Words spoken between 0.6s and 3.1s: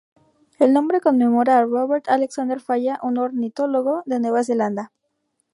nombre conmemora a Robert Alexander Falla,